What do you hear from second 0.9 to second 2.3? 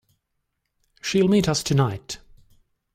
She'll meet us tonight.